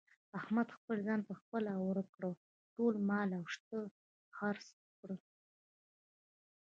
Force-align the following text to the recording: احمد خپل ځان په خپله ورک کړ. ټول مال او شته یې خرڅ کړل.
احمد 0.39 0.67
خپل 0.77 0.97
ځان 1.07 1.19
په 1.27 1.33
خپله 1.39 1.71
ورک 1.85 2.07
کړ. 2.15 2.23
ټول 2.75 2.93
مال 3.09 3.29
او 3.39 3.43
شته 3.53 3.77
یې 3.83 3.89
خرڅ 4.37 4.65
کړل. 4.99 5.19